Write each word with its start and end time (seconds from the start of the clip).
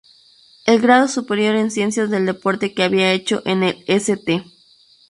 El 0.65 0.81
grado 0.81 1.07
superior 1.07 1.53
en 1.55 1.69
Ciencias 1.69 2.09
del 2.09 2.25
Deporte 2.25 2.73
que 2.73 2.81
había 2.81 3.11
hecho 3.13 3.43
en 3.45 3.61
el 3.61 3.83
St. 3.85 4.43